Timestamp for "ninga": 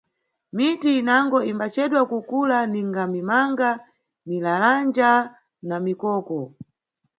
2.71-3.03